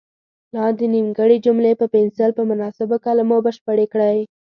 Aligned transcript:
لاندې 0.55 0.85
نیمګړې 0.93 1.37
جملې 1.45 1.73
په 1.81 1.85
پنسل 1.93 2.29
په 2.37 2.43
مناسبو 2.49 2.95
کلمو 3.05 3.37
بشپړې 3.45 3.85
کړئ. 3.93 4.19